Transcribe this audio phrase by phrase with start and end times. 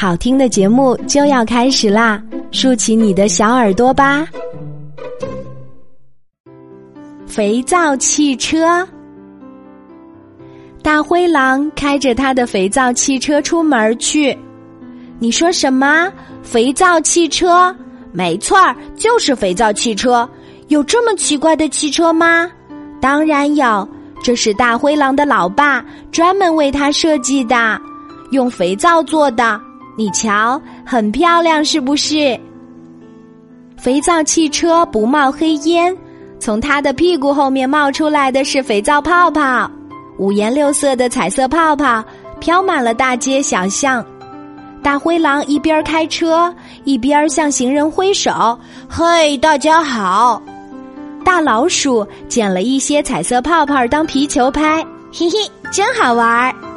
[0.00, 4.24] 好听的节目就要开始啦，竖起你的小耳朵吧！
[7.26, 8.86] 肥皂汽车，
[10.84, 14.38] 大灰狼开着他的肥皂汽车出门去。
[15.18, 16.08] 你说什么？
[16.44, 17.74] 肥皂汽车？
[18.12, 20.30] 没错儿，就是肥皂汽车。
[20.68, 22.48] 有这么奇怪的汽车吗？
[23.00, 23.88] 当然有，
[24.22, 27.80] 这是大灰狼的老爸专门为他设计的，
[28.30, 29.60] 用肥皂做的。
[29.98, 32.38] 你瞧，很漂亮，是不是？
[33.76, 35.96] 肥皂汽车不冒黑烟，
[36.38, 39.68] 从它的屁股后面冒出来的是肥皂泡泡，
[40.16, 42.04] 五颜六色的彩色泡泡
[42.38, 44.06] 飘满了大街小巷。
[44.84, 48.56] 大灰狼一边开车一边向行人挥手
[48.88, 50.40] ：“嘿，大家好！”
[51.26, 54.80] 大老鼠捡了一些彩色泡泡当皮球拍，
[55.12, 55.38] 嘿嘿，
[55.72, 56.67] 真好玩儿。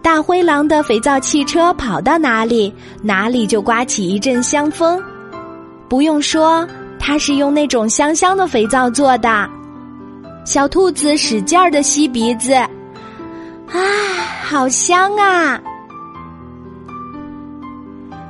[0.00, 5.02] 大灰狼的肥皂汽车跑到哪里，哪里就刮起一阵香风。
[5.88, 6.66] 不用说，
[6.98, 9.48] 它是用那种香香的肥皂做的。
[10.44, 12.68] 小兔子使劲儿的吸鼻子，啊，
[14.42, 15.60] 好香啊！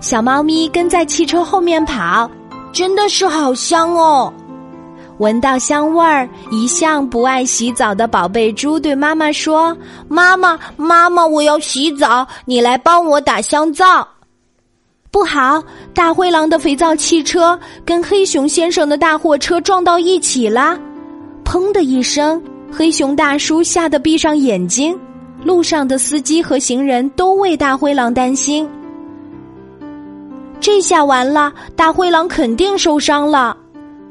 [0.01, 2.29] 小猫咪跟在汽车后面跑，
[2.73, 4.33] 真的是好香哦。
[5.19, 9.77] 闻到香味儿，一向不爱洗澡的宝贝猪对妈妈说
[10.09, 14.07] ：“妈妈，妈妈，我要洗澡，你来帮我打香皂。”
[15.11, 15.63] 不好！
[15.95, 20.79] 大灰狼的肥皂汽车跟黑熊先生的大货车撞到一起了，
[21.45, 24.97] 砰的一声，黑熊大叔吓得闭上眼睛。
[25.43, 28.69] 路上的司机和行人都为大灰狼担心。
[30.61, 33.57] 这下完了，大灰狼肯定受伤了。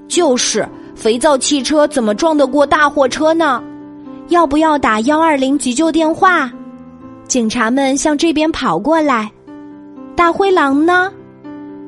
[0.07, 0.67] 就是。
[0.97, 3.61] 肥皂汽车怎么撞得过大货车呢？
[4.29, 6.51] 要不要打幺二零急救电话？
[7.27, 9.31] 警察们向这边跑过来。
[10.15, 11.13] 大灰狼呢？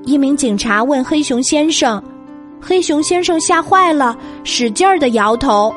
[0.05, 2.01] 一名警察问黑熊先生。
[2.61, 5.73] 黑熊先生吓坏了，使劲儿的摇头。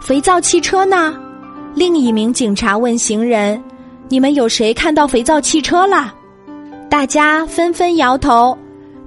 [0.00, 1.14] 肥皂汽车呢？
[1.74, 3.62] 另一名警察问行人
[4.08, 6.14] ：“你们有谁看到肥皂汽车了？”
[6.88, 8.56] 大家纷纷摇头。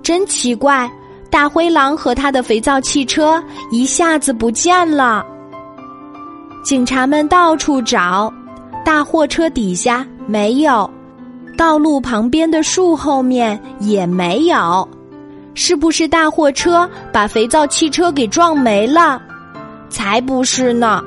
[0.04, 0.90] 真奇怪。
[1.30, 5.26] 大灰狼和他的肥皂汽车一下子不见了。
[6.64, 8.32] 警察们到处找，
[8.84, 10.90] 大货车底下没有，
[11.58, 14.88] 道路旁边的树后面也没有。
[15.54, 19.22] 是不是大货车把肥皂汽车给撞没了？
[19.90, 21.02] 才不是呢！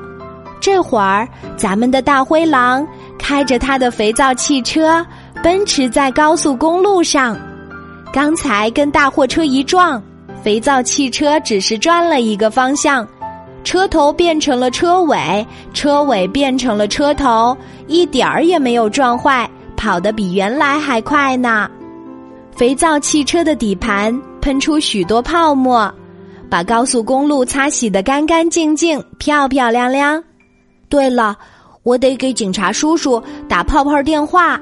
[0.59, 2.85] 这会儿，咱们的大灰狼
[3.17, 5.05] 开着他的肥皂汽车
[5.41, 7.37] 奔驰在高速公路上，
[8.11, 10.01] 刚才跟大货车一撞。
[10.43, 13.07] 肥皂汽车只是转了一个方向，
[13.63, 17.55] 车头变成了车尾，车尾变成了车头，
[17.87, 19.47] 一点儿也没有撞坏，
[19.77, 21.69] 跑得比原来还快呢。
[22.55, 25.93] 肥皂汽车的底盘喷出许多泡沫，
[26.49, 30.21] 把高速公路擦洗得干干净净、漂漂亮亮。
[30.89, 31.37] 对了，
[31.83, 34.59] 我得给警察叔叔打泡泡电话。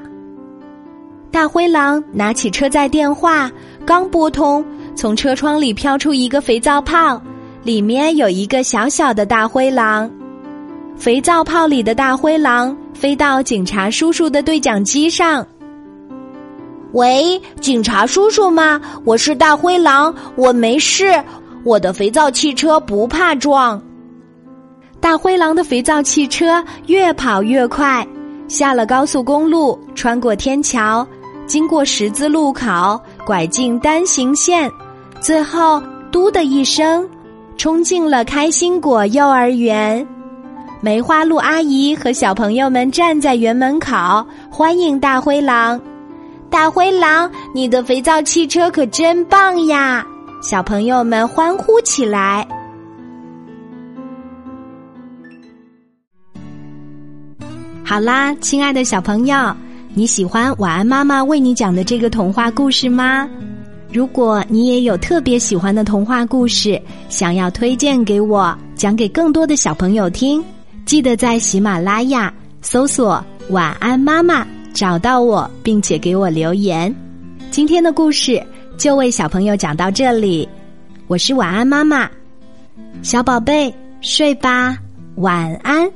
[1.31, 3.49] 大灰狼拿起车载电话，
[3.85, 4.65] 刚拨通。
[4.99, 7.21] 从车窗里飘出一个肥皂泡，
[7.63, 10.11] 里面有一个小小的大灰狼。
[10.97, 15.47] 肥皂泡里的大灰狼飞到警察叔叔的对讲机上。
[16.91, 18.81] 喂，警察叔叔吗？
[19.05, 21.23] 我是大灰狼，我没事，
[21.63, 23.81] 我的肥皂汽车不怕撞。
[24.99, 28.05] 大灰狼的肥皂汽车越跑越快，
[28.49, 31.07] 下了高速公路，穿过天桥，
[31.47, 34.69] 经过十字路口，拐进单行线。
[35.21, 37.07] 最后，嘟的一声，
[37.57, 40.05] 冲进了开心果幼儿园。
[40.81, 45.79] 梅花鹿阿姨和小朋友们站在园门口，欢迎大灰狼。
[46.49, 50.05] 大灰狼，你的肥皂汽车可真棒呀！
[50.41, 52.47] 小朋友们欢呼起来。
[57.83, 59.53] 好啦，亲爱的小朋友，
[59.93, 63.29] 你喜欢晚安妈妈为你讲的这个童话故事吗？
[63.91, 70.43] 如果你也有特别喜欢的童话故事，想要推荐给我，讲给更多的小朋友听，
[70.85, 72.31] 记得在喜马拉雅
[72.61, 76.93] 搜索“晚安妈妈”，找到我，并且给我留言。
[77.49, 78.41] 今天的故事
[78.77, 80.47] 就为小朋友讲到这里，
[81.07, 82.07] 我是晚安妈妈，
[83.01, 84.77] 小宝贝睡吧，
[85.15, 85.89] 晚安。